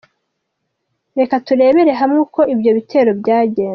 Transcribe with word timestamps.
Reka 1.19 1.35
turebere 1.47 1.91
hamwe 2.01 2.17
uko 2.25 2.39
ibyo 2.53 2.71
bitero 2.77 3.11
byagenze:. 3.21 3.69